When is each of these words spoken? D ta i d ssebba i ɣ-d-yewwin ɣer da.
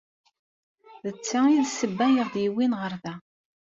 D 1.05 1.07
ta 1.27 1.41
i 1.53 1.55
d 1.65 1.67
ssebba 1.69 2.05
i 2.09 2.19
ɣ-d-yewwin 2.25 2.77
ɣer 2.79 2.93
da. 3.03 3.15